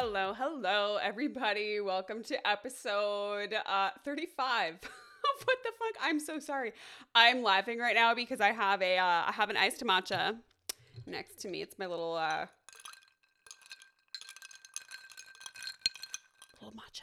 [0.00, 1.80] Hello, hello, everybody.
[1.80, 4.74] Welcome to episode uh, 35.
[4.80, 5.94] what the fuck?
[6.00, 6.72] I'm so sorry.
[7.16, 10.36] I'm laughing right now because I have a uh, I have an iced matcha
[11.04, 11.62] next to me.
[11.62, 12.46] It's my little uh,
[16.62, 17.02] little matcha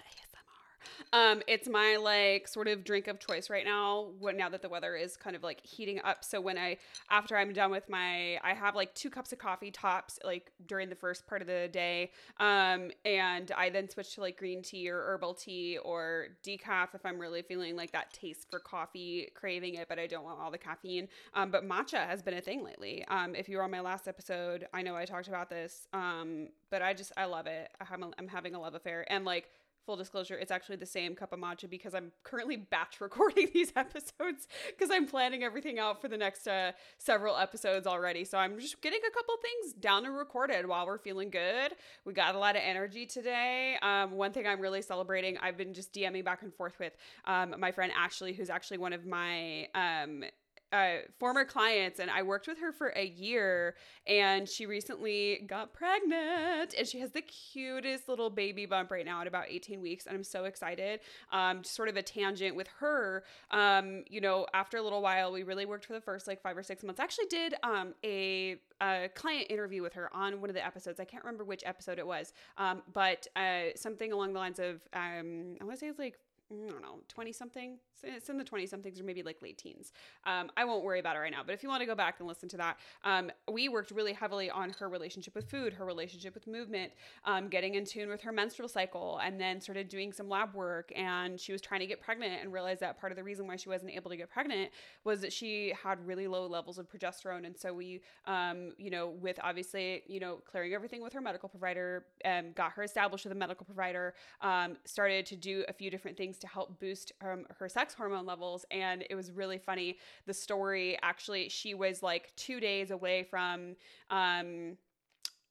[1.15, 4.07] um, it's my like sort of drink of choice right now.
[4.19, 6.77] When now that the weather is kind of like heating up, so when I
[7.09, 10.89] after I'm done with my, I have like two cups of coffee tops like during
[10.89, 14.89] the first part of the day, um, and I then switch to like green tea
[14.89, 19.75] or herbal tea or decaf if I'm really feeling like that taste for coffee, craving
[19.75, 21.07] it, but I don't want all the caffeine.
[21.33, 23.05] Um, but matcha has been a thing lately.
[23.07, 25.87] Um, if you were on my last episode, I know I talked about this.
[25.93, 27.69] Um, but I just I love it.
[27.79, 29.49] I have a, I'm having a love affair, and like
[29.85, 33.71] full disclosure, it's actually the same cup of matcha because I'm currently batch recording these
[33.75, 38.25] episodes because I'm planning everything out for the next uh, several episodes already.
[38.25, 41.73] So I'm just getting a couple things down and recorded while we're feeling good.
[42.05, 43.77] We got a lot of energy today.
[43.81, 47.55] Um, one thing I'm really celebrating, I've been just DMing back and forth with um,
[47.59, 50.23] my friend Ashley, who's actually one of my um,
[50.71, 53.75] uh, former clients, and I worked with her for a year.
[54.07, 59.21] And she recently got pregnant, and she has the cutest little baby bump right now
[59.21, 60.05] at about 18 weeks.
[60.05, 60.99] And I'm so excited.
[61.31, 63.23] Um, sort of a tangent with her.
[63.51, 66.57] Um, you know, after a little while, we really worked for the first like five
[66.57, 66.99] or six months.
[66.99, 70.99] I actually did um, a, a client interview with her on one of the episodes.
[70.99, 74.81] I can't remember which episode it was, um, but uh, something along the lines of
[74.93, 76.17] um, I want to say it's like
[76.51, 77.77] I don't know, 20 something.
[78.03, 79.91] It's in the 20 somethings or maybe like late teens.
[80.25, 82.19] Um, I won't worry about it right now, but if you want to go back
[82.19, 85.85] and listen to that, um, we worked really heavily on her relationship with food, her
[85.85, 86.91] relationship with movement,
[87.23, 90.91] um, getting in tune with her menstrual cycle, and then started doing some lab work.
[90.95, 93.55] And she was trying to get pregnant and realized that part of the reason why
[93.55, 94.69] she wasn't able to get pregnant
[95.03, 97.45] was that she had really low levels of progesterone.
[97.47, 101.49] And so we, um, you know, with obviously, you know, clearing everything with her medical
[101.49, 105.89] provider, um, got her established with a medical provider, um, started to do a few
[105.89, 108.65] different things things to help boost um, her sex hormone levels.
[108.71, 109.97] And it was really funny.
[110.25, 113.75] The story actually, she was like two days away from
[114.09, 114.77] um,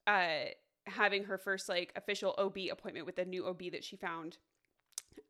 [0.06, 0.50] uh,
[0.86, 4.38] having her first like official OB appointment with a new OB that she found.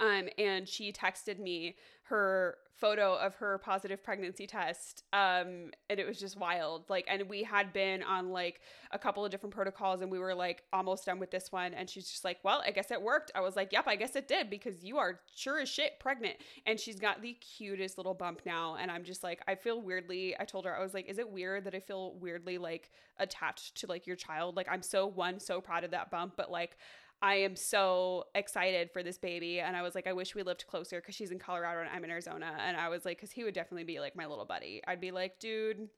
[0.01, 6.07] Um, and she texted me her photo of her positive pregnancy test um and it
[6.07, 6.85] was just wild.
[6.91, 10.35] Like and we had been on like a couple of different protocols and we were
[10.35, 11.73] like almost done with this one.
[11.73, 13.31] And she's just like well i guess it worked.
[13.35, 16.37] I was like yep i guess it did because you are sure as shit pregnant.
[16.67, 20.35] And she's got the cutest little bump now and i'm just like i feel weirdly
[20.39, 23.77] i told her i was like is it weird that i feel weirdly like attached
[23.77, 24.57] to like your child?
[24.57, 26.77] Like i'm so one so proud of that bump but like
[27.25, 29.59] I am so excited for this baby.
[29.59, 32.05] And I was like, I wish we lived closer because she's in Colorado and I'm
[32.05, 32.55] in Arizona.
[32.61, 34.83] And I was like, because he would definitely be like my little buddy.
[34.87, 35.89] I'd be like, dude,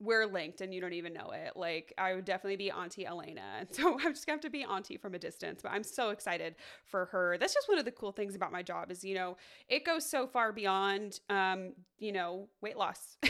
[0.00, 1.52] we're linked and you don't even know it.
[1.54, 3.42] Like I would definitely be Auntie Elena.
[3.58, 5.60] And so I'm just gonna have to be Auntie from a distance.
[5.62, 6.54] But I'm so excited
[6.86, 7.36] for her.
[7.38, 9.36] That's just one of the cool things about my job is, you know,
[9.68, 13.18] it goes so far beyond um, you know, weight loss.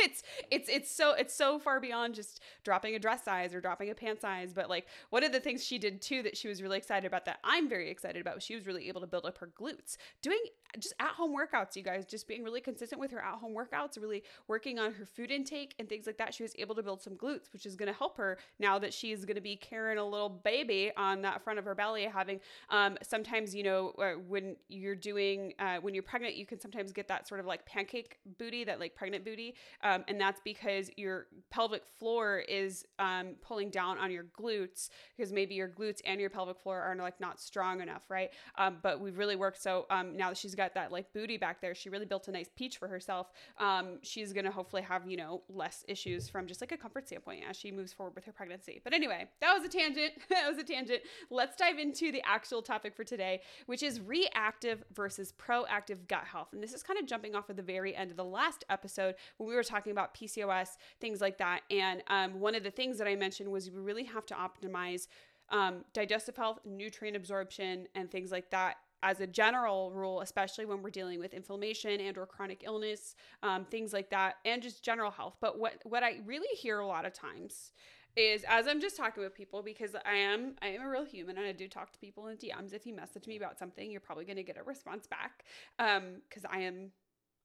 [0.04, 3.90] it's it's it's so it's so far beyond just dropping a dress size or dropping
[3.90, 4.52] a pant size.
[4.52, 7.24] But like one of the things she did too that she was really excited about
[7.26, 9.96] that I'm very excited about, she was really able to build up her glutes.
[10.22, 10.40] Doing
[10.78, 14.00] just at home workouts, you guys, just being really consistent with her at home workouts,
[14.00, 16.32] really working on her food intake and things like that.
[16.32, 18.94] She was able to build some glutes, which is going to help her now that
[18.94, 22.04] she's going to be carrying a little baby on that front of her belly.
[22.04, 26.60] Having um, sometimes, you know, uh, when you're doing, uh, when you're pregnant, you can
[26.60, 29.54] sometimes get that sort of like pancake booty, that like pregnant booty.
[29.90, 35.32] Um, and that's because your pelvic floor is um, pulling down on your glutes because
[35.32, 38.30] maybe your glutes and your pelvic floor are like not strong enough, right?
[38.56, 39.60] Um, but we've really worked.
[39.60, 42.32] So um, now that she's got that like booty back there, she really built a
[42.32, 43.32] nice peach for herself.
[43.58, 47.44] Um, she's to hopefully have, you know, less issues from just like a comfort standpoint
[47.48, 48.80] as she moves forward with her pregnancy.
[48.84, 50.12] But anyway, that was a tangent.
[50.30, 51.02] that was a tangent.
[51.30, 56.48] Let's dive into the actual topic for today, which is reactive versus proactive gut health.
[56.52, 59.14] And this is kind of jumping off of the very end of the last episode
[59.36, 61.62] when we were talking about PCOS, things like that.
[61.70, 65.06] And um, one of the things that I mentioned was we really have to optimize
[65.50, 70.82] um, digestive health, nutrient absorption, and things like that as a general rule, especially when
[70.82, 75.10] we're dealing with inflammation and or chronic illness, um, things like that, and just general
[75.10, 75.36] health.
[75.40, 77.72] But what what I really hear a lot of times
[78.16, 81.38] is as I'm just talking with people because I am I am a real human
[81.38, 82.74] and I do talk to people in DMs.
[82.74, 85.44] If you message me about something, you're probably gonna get a response back.
[85.78, 86.90] Um, because I am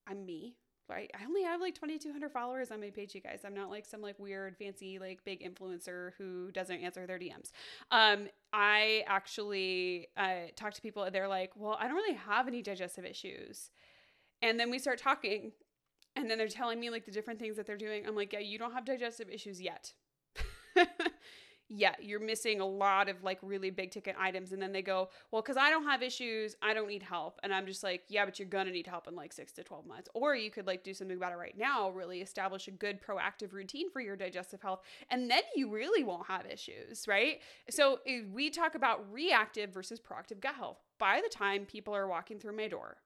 [0.08, 0.56] I'm me,
[0.90, 1.10] right?
[1.20, 3.42] I only have like 2,200 followers on my page, you guys.
[3.46, 7.52] I'm not like some like weird, fancy, like big influencer who doesn't answer their DMs.
[7.92, 12.48] Um, I actually uh, talk to people and they're like, well, I don't really have
[12.48, 13.72] any digestive issues.
[14.42, 15.52] And then we start talking
[16.16, 18.06] and then they're telling me like the different things that they're doing.
[18.08, 19.94] I'm like, yeah, you don't have digestive issues yet.
[21.68, 24.52] yeah, you're missing a lot of like really big ticket items.
[24.52, 27.40] And then they go, well, because I don't have issues, I don't need help.
[27.44, 29.64] And I'm just like, yeah, but you're going to need help in like six to
[29.64, 30.10] 12 months.
[30.14, 33.52] Or you could like do something about it right now, really establish a good proactive
[33.54, 34.82] routine for your digestive health.
[35.10, 37.40] And then you really won't have issues, right?
[37.70, 40.78] So eh, we talk about reactive versus proactive gut health.
[41.00, 42.98] By the time people are walking through my door,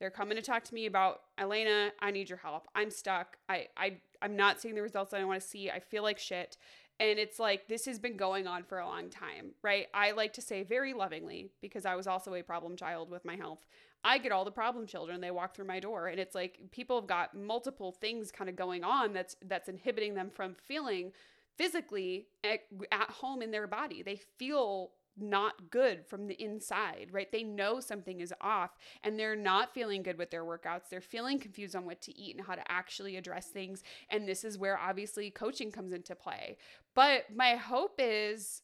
[0.00, 2.68] they're coming to talk to me about Elena, I need your help.
[2.74, 3.36] I'm stuck.
[3.48, 5.70] I, I I'm not seeing the results that I want to see.
[5.70, 6.56] I feel like shit.
[7.00, 9.86] And it's like, this has been going on for a long time, right?
[9.94, 13.36] I like to say very lovingly, because I was also a problem child with my
[13.36, 13.64] health.
[14.04, 15.20] I get all the problem children.
[15.20, 16.08] They walk through my door.
[16.08, 20.14] And it's like people have got multiple things kind of going on that's that's inhibiting
[20.14, 21.12] them from feeling
[21.56, 22.60] physically at,
[22.92, 24.02] at home in their body.
[24.02, 27.30] They feel not good from the inside, right?
[27.30, 30.88] They know something is off and they're not feeling good with their workouts.
[30.90, 33.82] They're feeling confused on what to eat and how to actually address things.
[34.10, 36.56] And this is where obviously coaching comes into play.
[36.94, 38.62] But my hope is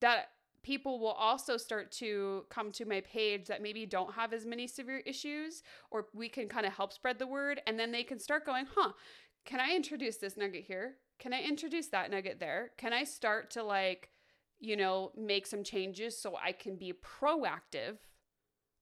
[0.00, 0.30] that
[0.62, 4.66] people will also start to come to my page that maybe don't have as many
[4.66, 7.60] severe issues, or we can kind of help spread the word.
[7.66, 8.92] And then they can start going, huh,
[9.44, 10.96] can I introduce this nugget here?
[11.18, 12.72] Can I introduce that nugget there?
[12.76, 14.10] Can I start to like,
[14.60, 17.98] you know, make some changes so I can be proactive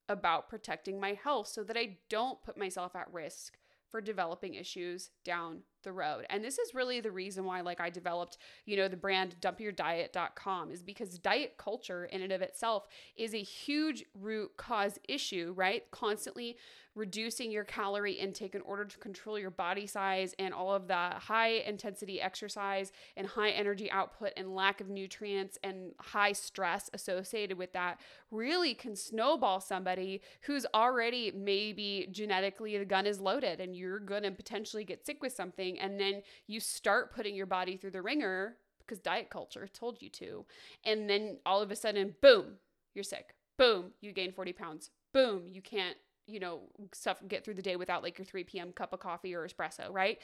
[0.08, 3.58] about protecting my health so that I don't put myself at risk
[3.90, 6.27] for developing issues down the road.
[6.29, 8.37] And this is really the reason why like I developed,
[8.67, 12.87] you know, the brand dumpyourdiet.com is because diet culture in and of itself
[13.17, 15.91] is a huge root cause issue, right?
[15.91, 16.59] Constantly
[16.97, 20.94] reducing your calorie intake in order to control your body size and all of the
[20.94, 27.59] high intensity exercise and high energy output and lack of nutrients and high stress associated
[27.59, 28.00] with that
[28.31, 34.23] really can snowball somebody who's already maybe genetically the gun is loaded and you're going
[34.23, 38.02] to potentially get sick with something and then you start putting your body through the
[38.02, 40.44] ringer because diet culture told you to
[40.84, 42.55] and then all of a sudden boom
[42.94, 45.96] you're sick boom you gain 40 pounds boom you can't
[46.26, 46.61] you know,
[46.93, 48.73] stuff get through the day without like your 3 p.m.
[48.73, 50.19] cup of coffee or espresso, right?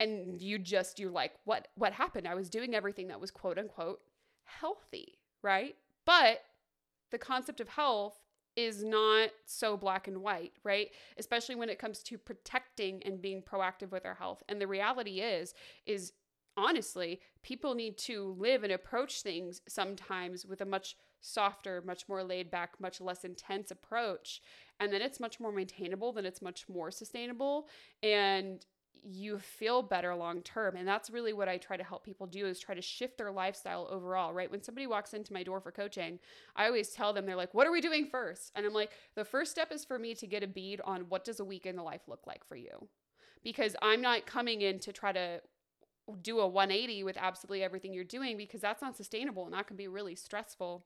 [0.00, 2.26] And you just you're like, what what happened?
[2.28, 4.00] I was doing everything that was quote unquote
[4.44, 5.76] healthy, right?
[6.04, 6.42] But
[7.10, 8.16] the concept of health
[8.58, 10.90] is not so black and white, right?
[11.16, 14.42] Especially when it comes to protecting and being proactive with our health.
[14.48, 15.54] And the reality is
[15.86, 16.12] is
[16.56, 22.24] honestly, people need to live and approach things sometimes with a much softer, much more
[22.24, 24.42] laid back, much less intense approach.
[24.80, 27.68] And then it's much more maintainable, then it's much more sustainable.
[28.02, 28.66] And
[29.04, 30.76] you feel better long term.
[30.76, 33.30] And that's really what i try to help people do is try to shift their
[33.30, 34.50] lifestyle overall right?
[34.50, 36.18] When somebody walks into my door for coaching
[36.56, 38.52] i always tell them they're like what are we doing first?
[38.54, 41.24] And i'm like the first step is for me to get a bead on what
[41.24, 42.88] does a week in the life look like for you.
[43.42, 45.40] Because i'm not coming in to try to
[46.22, 49.76] do a 180 with absolutely everything you're doing because that's not sustainable and that can
[49.76, 50.84] be really stressful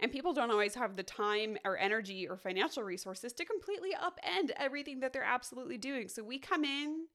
[0.00, 4.50] and people don't always have the time or energy or financial resources to completely upend
[4.56, 6.08] everything that they're absolutely doing.
[6.08, 7.06] So we come in,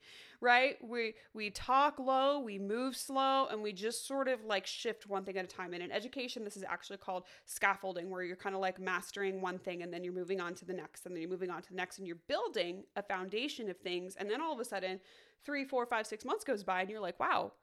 [0.42, 0.78] right?
[0.84, 5.24] We we talk low, we move slow, and we just sort of like shift one
[5.24, 5.74] thing at a time.
[5.74, 9.58] And in education, this is actually called scaffolding, where you're kind of like mastering one
[9.58, 11.70] thing and then you're moving on to the next, and then you're moving on to
[11.70, 14.16] the next, and you're building a foundation of things.
[14.16, 15.00] And then all of a sudden,
[15.44, 17.54] three, four, five, six months goes by, and you're like, wow,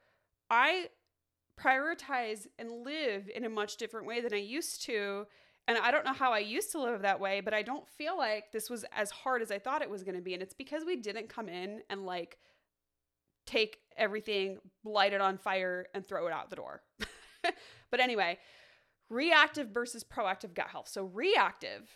[0.50, 0.88] I
[1.62, 5.26] prioritize and live in a much different way than I used to.
[5.68, 8.18] And I don't know how I used to live that way, but I don't feel
[8.18, 10.34] like this was as hard as I thought it was going to be.
[10.34, 12.38] And it's because we didn't come in and like
[13.46, 16.82] take everything, light it on fire, and throw it out the door.
[17.90, 18.38] but anyway,
[19.08, 20.88] reactive versus proactive gut health.
[20.88, 21.88] So, reactive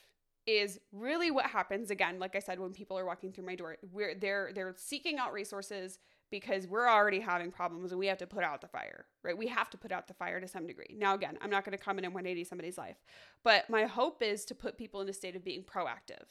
[0.46, 3.76] is really what happens again like i said when people are walking through my door
[3.90, 5.99] where they're they're seeking out resources
[6.30, 9.37] because we're already having problems and we have to put out the fire, right?
[9.37, 10.95] We have to put out the fire to some degree.
[10.97, 12.97] Now, again, I'm not going to come in and 180 somebody's life,
[13.45, 16.25] but my hope is to put people in a state of being proactive,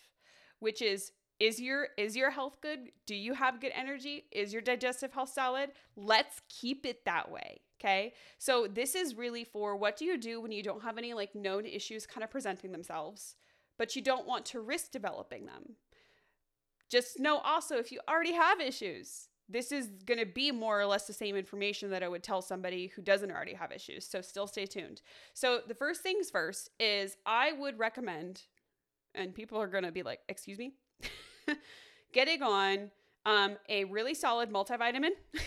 [0.59, 2.91] which is is your is your health good?
[3.05, 4.25] Do you have good energy?
[4.31, 5.71] Is your digestive health solid?
[5.95, 7.61] Let's keep it that way.
[7.79, 8.13] Okay.
[8.37, 11.35] So this is really for what do you do when you don't have any like
[11.35, 13.35] known issues kind of presenting themselves,
[13.77, 15.75] but you don't want to risk developing them.
[16.89, 20.85] Just know also if you already have issues, this is going to be more or
[20.85, 24.07] less the same information that I would tell somebody who doesn't already have issues.
[24.07, 25.01] So still stay tuned.
[25.33, 28.43] So the first things first is I would recommend,
[29.13, 30.73] and people are going to be like, excuse me,
[32.13, 32.91] getting on
[33.25, 35.11] um, a really solid multivitamin.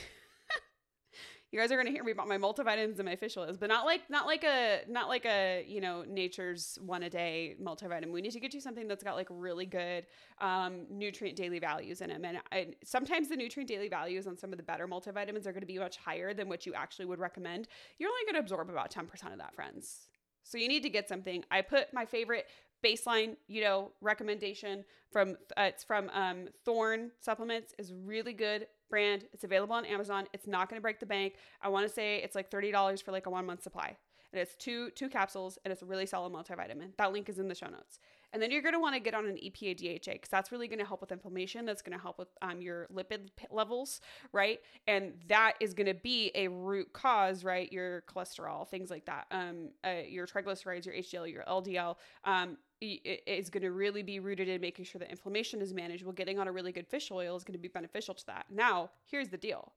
[1.51, 3.87] you guys are gonna hear me about my multivitamins and my fish oils, but not
[3.87, 8.11] like not like a not like a you know nature's one a day multivitamin.
[8.13, 10.07] We need to get you something that's got like really good
[10.41, 12.25] um, nutrient daily values in them.
[12.25, 15.67] And I, sometimes the nutrient daily values on some of the better multivitamins are to
[15.67, 17.69] be much higher than what you actually would recommend.
[17.99, 20.09] You're only to absorb about ten percent of that, friends.
[20.43, 21.45] So you need to get something.
[21.51, 22.47] I put my favorite
[22.85, 29.25] baseline, you know, recommendation from uh, it's from um, Thorne supplements is really good brand.
[29.33, 30.27] It's available on Amazon.
[30.33, 31.35] It's not going to break the bank.
[31.63, 33.97] I want to say it's like $30 for like a 1 month supply.
[34.33, 36.91] And it's two two capsules and it's a really solid multivitamin.
[36.99, 37.99] That link is in the show notes.
[38.33, 40.69] And then you're going to want to get on an EPA DHA because that's really
[40.69, 41.65] going to help with inflammation.
[41.65, 44.03] That's going to help with um, your lipid levels,
[44.33, 44.61] right?
[44.87, 47.73] And that is going to be a root cause, right?
[47.73, 51.97] Your cholesterol, things like that, um, uh, your triglycerides, your HDL, your LDL.
[52.25, 56.05] Um, is going to really be rooted in making sure that inflammation is managed.
[56.05, 58.47] Well, getting on a really good fish oil is going to be beneficial to that.
[58.51, 59.73] Now, here's the deal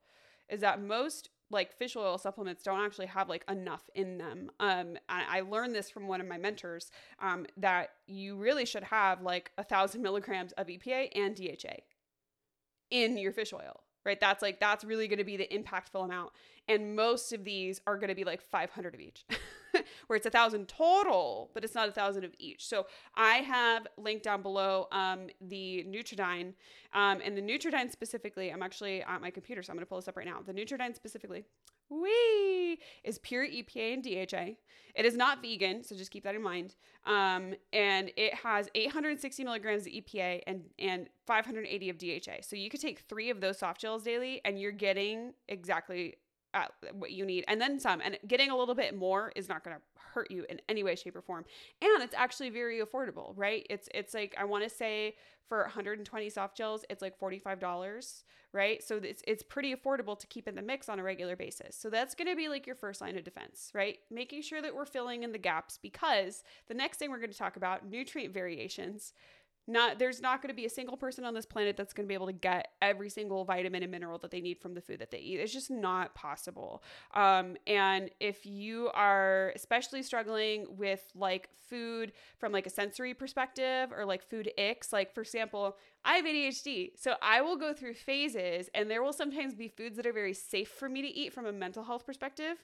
[0.50, 4.51] is that most like fish oil supplements don't actually have like enough in them.
[4.60, 8.84] Um, I, I learned this from one of my mentors um, that you really should
[8.84, 11.77] have like a thousand milligrams of EPA and DHA
[12.89, 14.20] in your fish oil, right?
[14.20, 16.31] That's like that's really going to be the impactful amount,
[16.67, 19.25] and most of these are going to be like 500 of each.
[20.08, 22.68] where it's a thousand total, but it's not a thousand of each.
[22.68, 22.86] So
[23.16, 26.54] I have linked down below um, the NutriDyn,
[26.94, 28.51] um, and the NutriDyn specifically.
[28.51, 30.42] I'm actually at my computer, so I'm going to pull this up right now.
[30.46, 31.46] The NutriDyn specifically,
[31.90, 34.56] we is pure EPA and DHA.
[34.96, 36.75] It is not vegan, so just keep that in mind.
[37.06, 42.42] Um, and it has 860 milligrams of EPA and and 580 of DHA.
[42.42, 46.16] So you could take three of those soft gels daily, and you're getting exactly
[46.53, 49.63] at what you need and then some and getting a little bit more is not
[49.63, 49.81] going to
[50.13, 51.46] hurt you in any way shape or form.
[51.81, 53.65] And it's actually very affordable right?
[53.70, 55.15] It's it's like i want to say
[55.48, 58.84] for 120 soft gels it's like $45 right?
[58.84, 61.75] So it's it's pretty affordable to keep in the mix on a regular basis.
[61.75, 64.00] So that's going to be like your first line of defense right?
[64.10, 67.38] Making sure that we're filling in the gaps because the next thing we're going to
[67.38, 69.13] talk about nutrient variations
[69.72, 72.08] not there's not going to be a single person on this planet that's going to
[72.08, 75.00] be able to get every single vitamin and mineral that they need from the food
[75.00, 75.40] that they eat.
[75.40, 76.84] It's just not possible.
[77.13, 83.92] Um, and if you are especially struggling with like food from like a sensory perspective
[83.96, 87.94] or like food icks like for example i have adhd so i will go through
[87.94, 91.32] phases and there will sometimes be foods that are very safe for me to eat
[91.32, 92.58] from a mental health perspective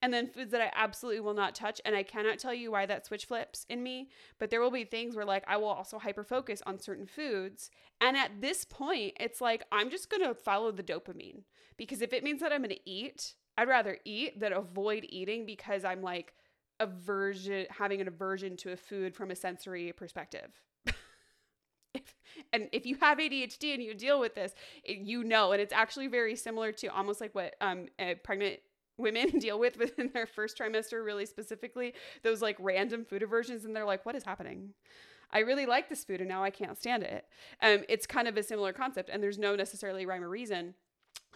[0.00, 1.80] and then foods that I absolutely will not touch.
[1.84, 4.84] And I cannot tell you why that switch flips in me, but there will be
[4.84, 7.70] things where like I will also hyper focus on certain foods.
[8.00, 11.42] And at this point, it's like I'm just going to follow the dopamine
[11.76, 15.44] because if it means that I'm going to eat, I'd rather eat than avoid eating
[15.44, 16.32] because I'm like
[16.78, 20.50] aversion, having an aversion to a food from a sensory perspective.
[21.94, 22.14] If,
[22.52, 24.52] and if you have ADHD and you deal with this,
[24.84, 27.86] it, you know, and it's actually very similar to almost like what um,
[28.22, 28.60] pregnant
[28.98, 33.64] women deal with within their first trimester, really specifically, those like random food aversions.
[33.64, 34.74] And they're like, what is happening?
[35.30, 37.26] I really like this food and now I can't stand it.
[37.62, 40.74] Um, it's kind of a similar concept, and there's no necessarily rhyme or reason.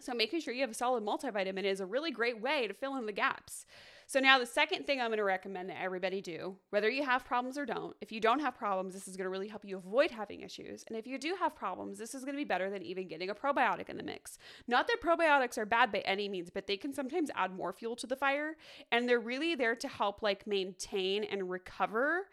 [0.01, 2.97] So, making sure you have a solid multivitamin is a really great way to fill
[2.97, 3.67] in the gaps.
[4.07, 7.25] So now the second thing I'm going to recommend that everybody do, whether you have
[7.25, 9.77] problems or don't, if you don't have problems, this is going to really help you
[9.77, 10.85] avoid having issues.
[10.89, 13.31] And if you do have problems, this is going to be better than even getting
[13.31, 14.39] a probiotic in the mix.
[14.67, 17.97] Not that probiotics are bad by any means, but they can sometimes add more fuel
[17.97, 18.57] to the fire
[18.91, 22.29] and they're really there to help like maintain and recover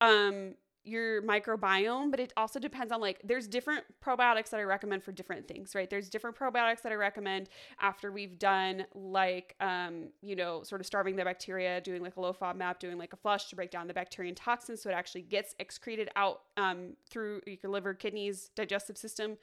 [0.00, 5.02] um your microbiome, but it also depends on like there's different probiotics that I recommend
[5.02, 5.88] for different things, right?
[5.88, 7.48] There's different probiotics that I recommend
[7.80, 12.20] after we've done like um, you know, sort of starving the bacteria, doing like a
[12.20, 14.94] low FODMAP, doing like a flush to break down the bacteria and toxins so it
[14.94, 19.36] actually gets excreted out um, through your liver, kidneys, digestive system,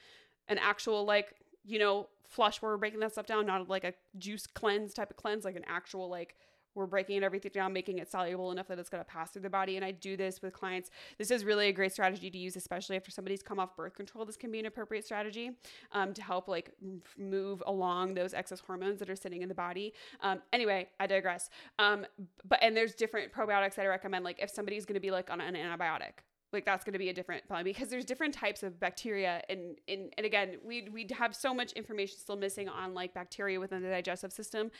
[0.48, 3.94] an actual like, you know, flush where we're breaking that stuff down, not like a
[4.18, 6.36] juice cleanse type of cleanse, like an actual like
[6.78, 9.50] we're breaking everything down, making it soluble enough that it's going to pass through the
[9.50, 9.76] body.
[9.76, 10.92] And I do this with clients.
[11.18, 14.24] This is really a great strategy to use, especially after somebody's come off birth control.
[14.26, 15.52] This can be an appropriate strategy
[15.92, 16.72] um, to help like
[17.18, 19.94] move along those excess hormones that are sitting in the body.
[20.22, 21.50] Um, anyway, I digress.
[21.80, 22.06] Um,
[22.48, 24.24] but and there's different probiotics that I recommend.
[24.24, 27.10] Like if somebody's going to be like on an antibiotic, like that's going to be
[27.10, 31.06] a different problem because there's different types of bacteria and, and and again we we
[31.12, 34.72] have so much information still missing on like bacteria within the digestive system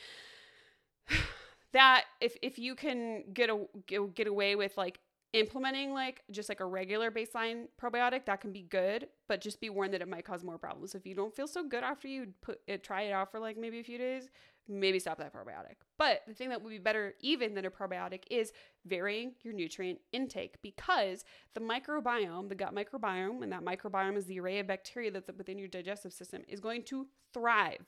[1.72, 3.66] that if if you can get a
[4.14, 5.00] get away with like
[5.34, 9.68] implementing like just like a regular baseline probiotic that can be good but just be
[9.68, 10.94] warned that it might cause more problems.
[10.94, 13.58] If you don't feel so good after you put it try it out for like
[13.58, 14.30] maybe a few days
[14.70, 15.76] maybe stop that probiotic.
[15.98, 18.52] But the thing that would be better even than a probiotic is
[18.86, 24.40] varying your nutrient intake because the microbiome the gut microbiome and that microbiome is the
[24.40, 27.84] array of bacteria that's within your digestive system is going to thrive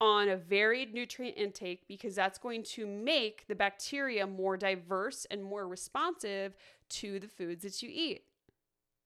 [0.00, 5.42] on a varied nutrient intake because that's going to make the bacteria more diverse and
[5.42, 6.54] more responsive
[6.88, 8.22] to the foods that you eat,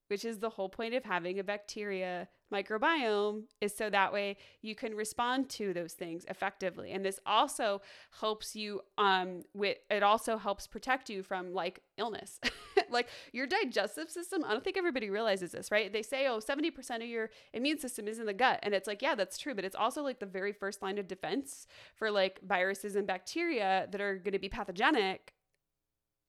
[0.09, 4.75] which is the whole point of having a bacteria microbiome is so that way you
[4.75, 6.91] can respond to those things effectively.
[6.93, 7.81] And this also
[8.19, 12.41] helps you um with it also helps protect you from like illness
[12.91, 16.97] like your digestive system i don't think everybody realizes this right they say oh 70%
[16.97, 19.65] of your immune system is in the gut and it's like yeah that's true but
[19.65, 24.01] it's also like the very first line of defense for like viruses and bacteria that
[24.01, 25.33] are going to be pathogenic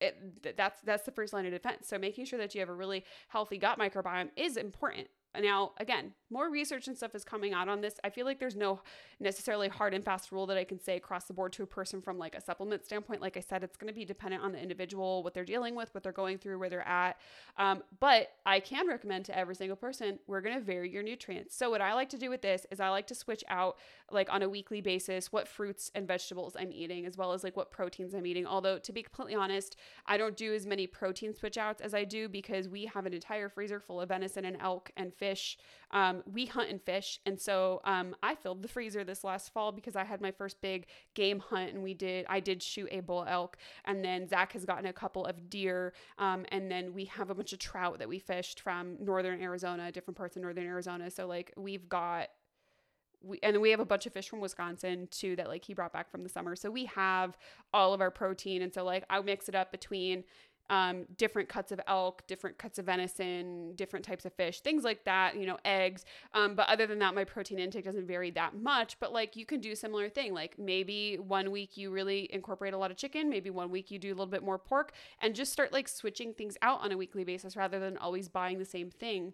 [0.02, 1.88] it, that's that's the first line of defense.
[1.88, 5.08] So making sure that you have a really healthy gut microbiome is important.
[5.40, 7.96] Now, again, more research and stuff is coming out on this.
[8.04, 8.80] I feel like there's no
[9.20, 12.02] necessarily hard and fast rule that I can say across the board to a person
[12.02, 13.22] from like a supplement standpoint.
[13.22, 15.94] Like I said, it's going to be dependent on the individual, what they're dealing with,
[15.94, 17.18] what they're going through, where they're at.
[17.58, 21.56] Um, but I can recommend to every single person, we're going to vary your nutrients.
[21.56, 23.78] So what I like to do with this is I like to switch out
[24.12, 27.56] like on a weekly basis what fruits and vegetables I'm eating, as well as like
[27.56, 28.46] what proteins I'm eating.
[28.46, 32.04] Although to be completely honest, I don't do as many protein switch outs as I
[32.04, 35.58] do because we have an entire freezer full of venison and elk and fish.
[35.92, 37.20] Um, we hunt and fish.
[37.28, 40.60] And so um, I filled the freezer this last fall because I had my first
[40.62, 43.58] big game hunt and we did, I did shoot a bull elk.
[43.86, 45.94] And then Zach has gotten a couple of deer.
[46.18, 49.92] Um, and then we have a bunch of trout that we fished from northern Arizona,
[49.92, 51.12] different parts of northern Arizona.
[51.12, 52.30] So like we've got
[53.24, 55.94] we, and we have a bunch of fish from Wisconsin too that like he brought
[55.94, 56.56] back from the summer.
[56.56, 57.38] So we have
[57.72, 58.64] all of our protein.
[58.64, 60.24] And so like I mix it up between
[60.72, 65.04] um, different cuts of elk, different cuts of venison, different types of fish, things like
[65.04, 66.06] that, you know, eggs.
[66.34, 68.98] Um, but other than that, my protein intake doesn't vary that much.
[69.00, 70.34] But like you can do similar thing.
[70.34, 74.00] Like maybe one week you really incorporate a lot of chicken, maybe one week you
[74.00, 76.98] do a little bit more pork, and just start like switching things out on a
[76.98, 79.34] weekly basis rather than always buying the same thing.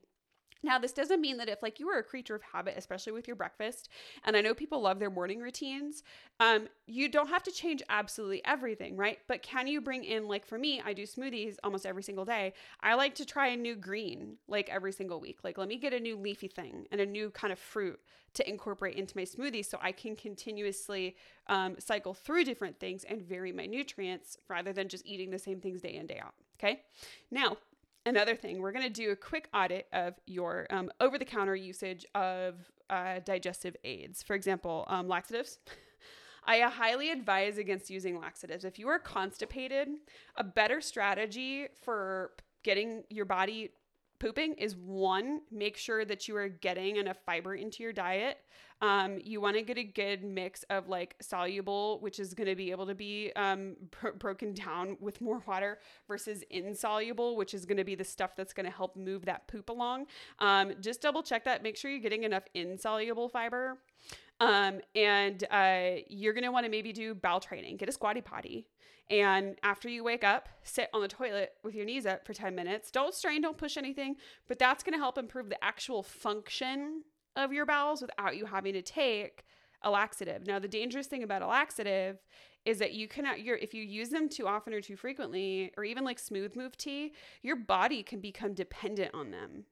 [0.64, 3.28] Now, this doesn't mean that if like you are a creature of habit, especially with
[3.28, 3.90] your breakfast,
[4.24, 6.04] and I know people love their morning routines,
[6.40, 9.20] um, you don't have to change absolutely everything, right?
[9.28, 12.54] But can you bring in like for me, I do smoothies almost every single day.
[12.82, 15.40] I like to try a new green like every single week.
[15.44, 18.00] Like let me get a new leafy thing and a new kind of fruit
[18.34, 21.16] to incorporate into my smoothie so I can continuously
[21.48, 25.60] um, cycle through different things and vary my nutrients rather than just eating the same
[25.60, 26.34] things day in day out.
[26.60, 26.82] Okay.
[27.32, 27.58] Now,
[28.08, 31.56] another thing, we're going to do a quick audit of your um, over the counter
[31.56, 32.56] usage of
[32.90, 34.24] uh, digestive aids.
[34.24, 35.60] For example, um, laxatives.
[36.46, 38.64] I highly advise against using laxatives.
[38.64, 39.90] If you are constipated,
[40.38, 42.32] a better strategy for
[42.64, 43.72] getting your body
[44.20, 48.38] pooping is one, make sure that you are getting enough fiber into your diet.
[48.82, 52.56] Um, you want to get a good mix of like soluble, which is going to
[52.56, 53.76] be able to be um,
[54.20, 58.54] broken down with more water, versus insoluble, which is going to be the stuff that's
[58.54, 60.06] going to help move that poop along.
[60.40, 61.64] Um, just double check that.
[61.64, 63.80] Make sure you're getting enough insoluble fiber.
[64.40, 68.22] Um, and uh, you're going to want to maybe do bowel training, get a squatty
[68.22, 68.68] potty.
[69.10, 72.54] And after you wake up, sit on the toilet with your knees up for 10
[72.54, 72.92] minutes.
[72.92, 77.04] Don't strain, don't push anything, but that's going to help improve the actual function
[77.36, 79.46] of your bowels without you having to take
[79.84, 80.46] a laxative.
[80.46, 82.18] Now, the dangerous thing about a laxative
[82.66, 85.86] is that you cannot your if you use them too often or too frequently or
[85.86, 89.64] even like smooth move tea, your body can become dependent on them.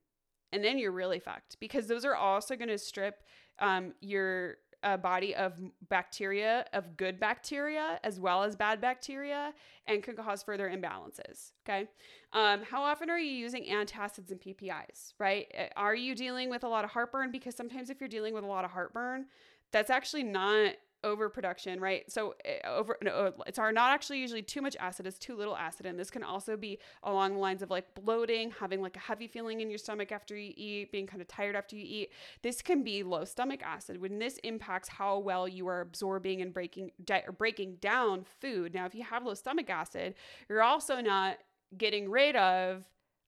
[0.53, 3.23] And then you're really fucked because those are also going to strip
[3.59, 9.51] um, your a body of bacteria, of good bacteria as well as bad bacteria,
[9.87, 11.53] and can cause further imbalances.
[11.67, 11.87] Okay.
[12.33, 15.47] Um, how often are you using antacids and PPIs, right?
[15.75, 17.31] Are you dealing with a lot of heartburn?
[17.31, 19.25] Because sometimes if you're dealing with a lot of heartburn,
[19.71, 20.73] that's actually not
[21.05, 22.11] overproduction, right?
[22.11, 25.37] So eh, over no, uh, it's are not actually usually too much acid, it's too
[25.37, 28.97] little acid, and this can also be along the lines of like bloating, having like
[28.97, 31.85] a heavy feeling in your stomach after you eat, being kind of tired after you
[31.87, 32.11] eat.
[32.41, 36.53] This can be low stomach acid when this impacts how well you are absorbing and
[36.53, 38.73] breaking di- or breaking down food.
[38.73, 40.15] Now, if you have low stomach acid,
[40.49, 41.37] you're also not
[41.77, 42.83] getting rid of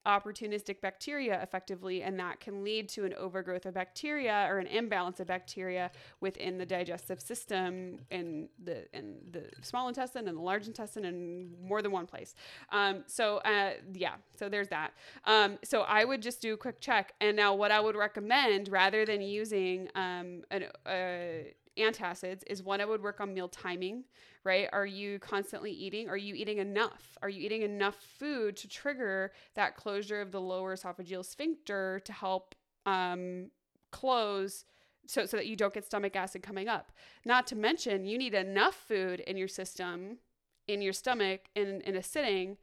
[0.08, 5.20] opportunistic bacteria effectively, and that can lead to an overgrowth of bacteria or an imbalance
[5.20, 5.92] of bacteria
[6.22, 11.52] within the digestive system in the in the small intestine and the large intestine and
[11.62, 12.34] more than one place.
[12.72, 14.94] Um, so uh, yeah, so there's that.
[15.26, 18.70] Um, so I would just do a quick check, and now what I would recommend
[18.70, 24.04] rather than using um, an uh, antacids is one, I would work on meal timing,
[24.44, 24.70] right?
[24.72, 26.10] Are you constantly eating?
[26.10, 27.18] Are you eating enough?
[27.22, 32.14] Are you eating enough food to trigger that closure of the lower esophageal sphincter to
[32.14, 33.52] help um,
[33.92, 34.66] close?
[35.10, 36.92] So, so that you don't get stomach acid coming up.
[37.24, 40.18] Not to mention, you need enough food in your system,
[40.68, 42.58] in your stomach, in, in a sitting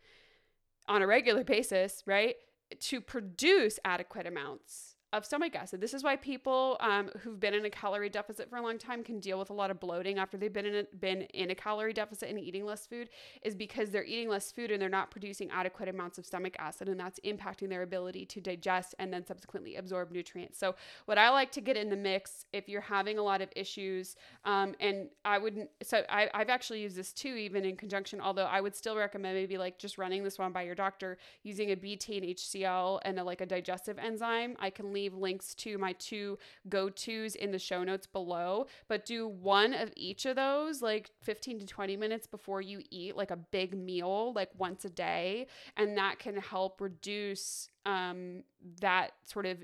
[0.87, 2.37] on a regular basis, right?
[2.79, 5.81] To produce adequate amounts of stomach acid.
[5.81, 9.05] This is why people um, who've been in a calorie deficit for a long time
[9.05, 11.55] can deal with a lot of bloating after they've been in a, been in a
[11.55, 13.09] calorie deficit and eating less food,
[13.43, 16.89] is because they're eating less food and they're not producing adequate amounts of stomach acid,
[16.89, 20.59] and that's impacting their ability to digest and then subsequently absorb nutrients.
[20.59, 20.75] So,
[21.05, 24.17] what I like to get in the mix if you're having a lot of issues,
[24.45, 28.47] um, and I wouldn't, so I, I've actually used this too, even in conjunction, although
[28.47, 31.77] I would still recommend maybe like just running this one by your doctor using a
[31.77, 34.57] betaine HCl and a, like a digestive enzyme.
[34.59, 36.39] I can leave leave links to my two
[36.69, 41.11] go tos in the show notes below, but do one of each of those like
[41.23, 45.47] 15 to 20 minutes before you eat like a big meal, like once a day.
[45.77, 48.45] And that can help reduce um,
[48.81, 49.59] that sort of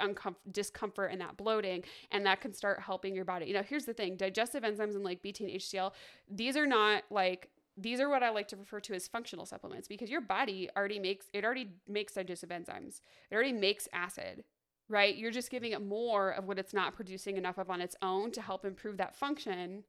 [0.00, 3.84] uncomfort discomfort and that bloating and that can start helping your body you know here's
[3.84, 5.92] the thing digestive enzymes and like betaine hcl
[6.28, 9.86] these are not like these are what I like to refer to as functional supplements
[9.86, 13.00] because your body already makes it already makes digestive enzymes.
[13.30, 14.44] It already makes acid
[14.88, 15.16] right?
[15.16, 18.30] You're just giving it more of what it's not producing enough of on its own
[18.32, 19.84] to help improve that function.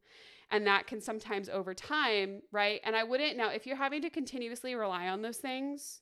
[0.50, 2.80] And that can sometimes over time, right?
[2.84, 6.02] And I wouldn't now, if you're having to continuously rely on those things,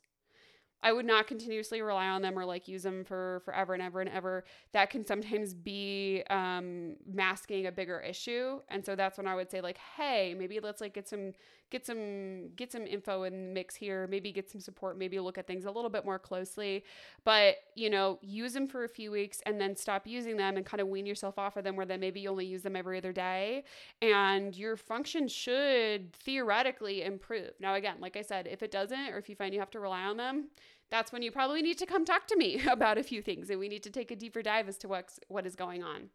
[0.86, 4.02] I would not continuously rely on them or like use them for forever and ever
[4.02, 4.46] and ever.
[4.72, 9.50] That can sometimes be um, masking a bigger issue, and so that's when I would
[9.50, 11.34] say like, hey, maybe let's like get some
[11.72, 14.06] get some get some info in the mix here.
[14.06, 14.96] Maybe get some support.
[14.96, 16.84] Maybe look at things a little bit more closely.
[17.24, 20.64] But you know, use them for a few weeks and then stop using them and
[20.64, 21.76] kind of wean yourself off of them.
[21.76, 23.64] Where then maybe you only use them every other day,
[24.04, 27.54] and your function should theoretically improve.
[27.60, 29.80] Now, again, like I said, if it doesn't, or if you find you have to
[29.80, 30.50] rely on them
[30.90, 33.60] that's when you probably need to come talk to me about a few things and
[33.60, 36.10] we need to take a deeper dive as to what's what is going on.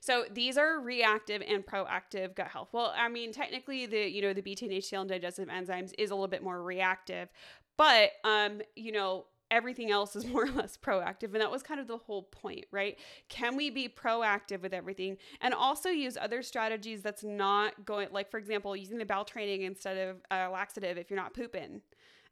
[0.00, 2.68] So these are reactive and proactive gut health.
[2.72, 6.14] Well, I mean, technically the, you know, the betaine HCl and digestive enzymes is a
[6.14, 7.30] little bit more reactive,
[7.78, 11.32] but um, you know, everything else is more or less proactive.
[11.32, 12.98] And that was kind of the whole point, right?
[13.28, 18.30] Can we be proactive with everything and also use other strategies that's not going, like,
[18.30, 21.80] for example, using the bowel training instead of a laxative if you're not pooping,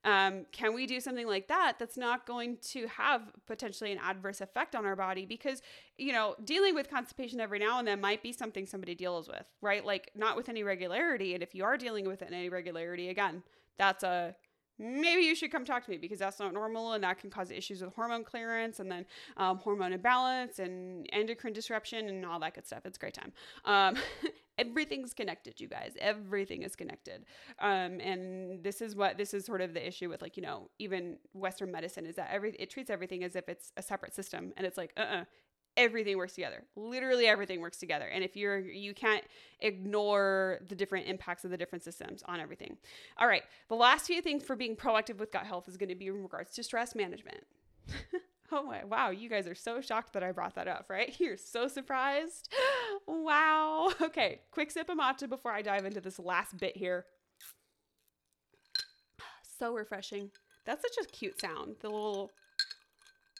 [0.04, 4.40] um, can we do something like that that's not going to have potentially an adverse
[4.40, 5.26] effect on our body?
[5.26, 5.62] Because,
[5.96, 9.46] you know, dealing with constipation every now and then might be something somebody deals with,
[9.60, 9.84] right?
[9.84, 11.34] Like, not with any regularity.
[11.34, 13.42] And if you are dealing with it in any regularity, again,
[13.78, 14.34] that's a
[14.78, 17.50] maybe you should come talk to me because that's not normal and that can cause
[17.50, 22.54] issues with hormone clearance and then um, hormone imbalance and endocrine disruption and all that
[22.54, 22.84] good stuff.
[22.84, 23.32] It's a great time.
[23.64, 23.96] Um,
[24.58, 25.94] everything's connected, you guys.
[26.00, 27.24] Everything is connected.
[27.58, 30.68] Um, and this is what this is sort of the issue with like, you know,
[30.78, 34.52] even Western medicine is that every it treats everything as if it's a separate system.
[34.56, 35.24] And it's like, uh-uh,
[35.76, 36.64] everything works together.
[36.76, 38.06] Literally everything works together.
[38.06, 39.24] And if you're you can't
[39.60, 42.76] ignore the different impacts of the different systems on everything.
[43.18, 43.42] All right.
[43.68, 46.22] The last few things for being proactive with gut health is going to be in
[46.22, 47.44] regards to stress management.
[48.54, 51.14] Oh my wow you guys are so shocked that i brought that up right?
[51.18, 52.52] You're so surprised.
[53.06, 53.51] Wow
[54.02, 57.06] okay quick sip of matcha before i dive into this last bit here
[59.58, 60.30] so refreshing
[60.64, 62.30] that's such a cute sound the little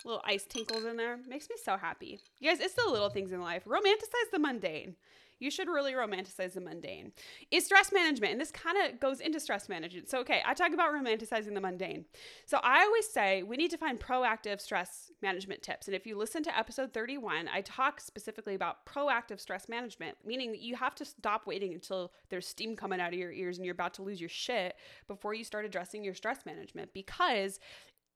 [0.05, 1.19] little ice tinkles in there.
[1.29, 2.21] Makes me so happy.
[2.39, 3.65] You guys, it's the little things in life.
[3.65, 4.97] Romanticize the mundane.
[5.43, 7.13] You should really romanticize the mundane.
[7.51, 10.09] Is stress management, and this kind of goes into stress management.
[10.09, 12.05] So, okay, I talk about romanticizing the mundane.
[12.47, 15.89] So, I always say we need to find proactive stress management tips.
[15.89, 20.53] And if you listen to episode 31, I talk specifically about proactive stress management, meaning
[20.53, 23.65] that you have to stop waiting until there's steam coming out of your ears and
[23.65, 24.77] you're about to lose your shit
[25.09, 27.59] before you start addressing your stress management because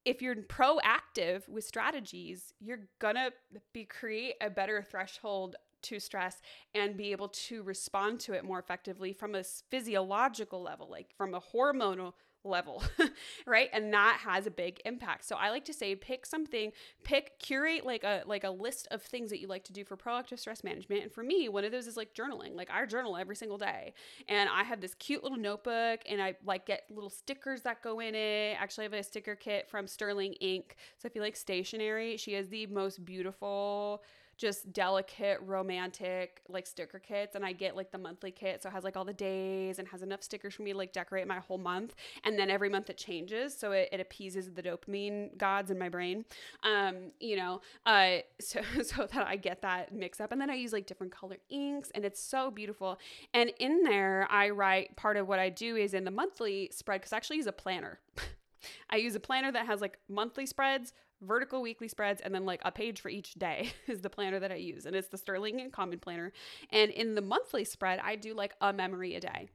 [0.07, 3.31] if you're proactive with strategies, you're gonna
[3.73, 5.57] be create a better threshold
[5.89, 6.41] to stress
[6.75, 11.35] and be able to respond to it more effectively from a physiological level, like from
[11.35, 12.13] a hormonal
[12.47, 12.83] level,
[13.47, 13.69] right?
[13.73, 15.25] And that has a big impact.
[15.25, 16.73] So I like to say pick something,
[17.05, 19.97] pick curate like a like a list of things that you like to do for
[19.97, 21.03] proactive stress management.
[21.03, 22.55] And for me, one of those is like journaling.
[22.55, 23.93] Like I journal every single day.
[24.29, 28.01] And I have this cute little notebook and I like get little stickers that go
[28.01, 28.57] in it.
[28.59, 30.77] Actually, I have a sticker kit from Sterling Ink.
[30.99, 34.03] So if you like stationery, she has the most beautiful
[34.37, 37.35] just delicate, romantic like sticker kits.
[37.35, 38.63] And I get like the monthly kit.
[38.63, 40.93] So it has like all the days and has enough stickers for me to like
[40.93, 41.95] decorate my whole month.
[42.25, 43.57] And then every month it changes.
[43.57, 46.25] So it, it appeases the dopamine gods in my brain.
[46.63, 50.33] Um, you know, uh, so, so that I get that mix up.
[50.33, 52.99] And then I use like different color inks and it's so beautiful.
[53.33, 57.01] And in there, I write part of what I do is in the monthly spread,
[57.01, 58.01] because I actually use a planner.
[58.91, 62.61] I use a planner that has like monthly spreads, vertical weekly spreads, and then like
[62.65, 64.87] a page for each day is the planner that I use.
[64.87, 66.33] And it's the Sterling Ink Common Planner.
[66.71, 69.49] And in the monthly spread, I do like a memory a day.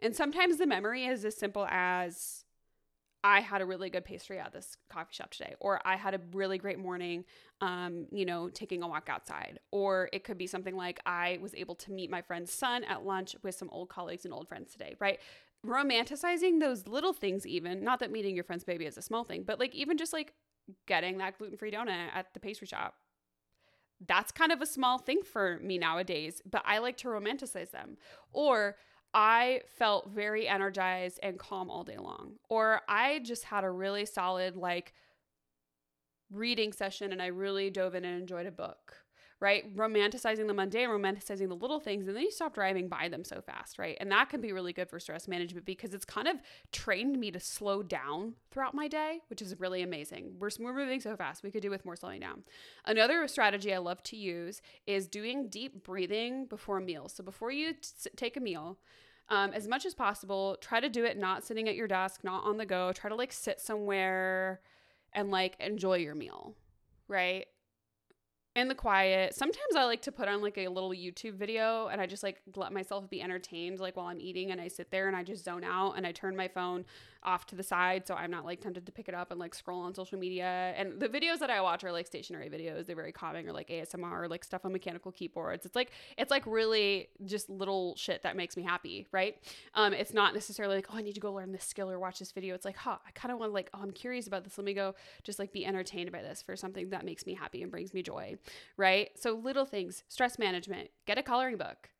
[0.00, 2.44] And sometimes the memory is as simple as
[3.24, 6.20] I had a really good pastry at this coffee shop today, or I had a
[6.32, 7.24] really great morning,
[7.60, 9.58] um, you know, taking a walk outside.
[9.72, 13.04] Or it could be something like I was able to meet my friend's son at
[13.04, 15.18] lunch with some old colleagues and old friends today, right?
[15.64, 19.42] romanticizing those little things even not that meeting your friend's baby is a small thing
[19.42, 20.32] but like even just like
[20.86, 22.94] getting that gluten-free donut at the pastry shop.
[24.06, 27.96] That's kind of a small thing for me nowadays but i like to romanticize them.
[28.32, 28.76] Or
[29.14, 32.34] i felt very energized and calm all day long.
[32.48, 34.92] Or i just had a really solid like
[36.30, 39.05] reading session and i really dove in and enjoyed a book
[39.38, 39.74] right?
[39.76, 43.40] Romanticizing the mundane, romanticizing the little things, and then you stop driving by them so
[43.40, 43.96] fast, right?
[44.00, 46.36] And that can be really good for stress management because it's kind of
[46.72, 50.34] trained me to slow down throughout my day, which is really amazing.
[50.38, 52.44] We're, we're moving so fast, we could do with more slowing down.
[52.86, 57.12] Another strategy I love to use is doing deep breathing before meals.
[57.14, 58.78] So before you t- take a meal,
[59.28, 62.44] um, as much as possible, try to do it not sitting at your desk, not
[62.44, 62.92] on the go.
[62.92, 64.60] Try to like sit somewhere
[65.12, 66.54] and like enjoy your meal,
[67.08, 67.46] right?
[68.56, 69.34] In the quiet.
[69.34, 72.40] Sometimes I like to put on like a little YouTube video and I just like
[72.56, 75.44] let myself be entertained like while I'm eating and I sit there and I just
[75.44, 76.86] zone out and I turn my phone
[77.26, 79.54] off to the side so I'm not like tempted to pick it up and like
[79.54, 80.72] scroll on social media.
[80.76, 82.86] And the videos that I watch are like stationery videos.
[82.86, 85.66] They're very calming or like ASMR or like stuff on mechanical keyboards.
[85.66, 89.36] It's like it's like really just little shit that makes me happy, right?
[89.74, 92.18] Um, it's not necessarily like, oh, I need to go learn this skill or watch
[92.18, 92.54] this video.
[92.54, 94.56] It's like, huh, I kind of want to like, oh, I'm curious about this.
[94.56, 97.62] Let me go just like be entertained by this for something that makes me happy
[97.62, 98.36] and brings me joy,
[98.76, 99.10] right?
[99.18, 101.90] So little things, stress management, get a coloring book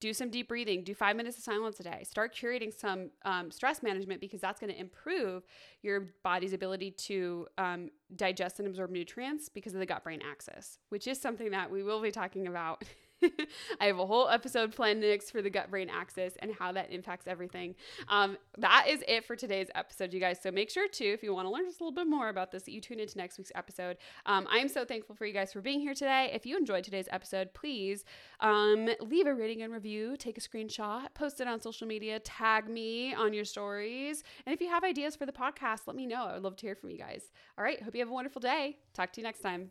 [0.00, 2.02] do some deep breathing, do five minutes of silence a day.
[2.04, 5.42] Start curating some um, stress management because that's going to improve
[5.82, 10.78] your body's ability to um, digest and absorb nutrients because of the gut brain axis,
[10.90, 12.84] which is something that we will be talking about
[13.80, 16.90] I have a whole episode planned next for the gut brain axis and how that
[16.92, 17.74] impacts everything.
[18.08, 20.38] Um, that is it for today's episode, you guys.
[20.42, 22.52] So make sure to, if you want to learn just a little bit more about
[22.52, 23.96] this, that you tune into next week's episode.
[24.26, 26.30] Um, I am so thankful for you guys for being here today.
[26.32, 28.04] If you enjoyed today's episode, please
[28.40, 32.68] um, leave a rating and review, take a screenshot, post it on social media, tag
[32.68, 34.22] me on your stories.
[34.44, 36.24] And if you have ideas for the podcast, let me know.
[36.24, 37.30] I would love to hear from you guys.
[37.58, 37.82] All right.
[37.82, 38.78] Hope you have a wonderful day.
[38.94, 39.70] Talk to you next time.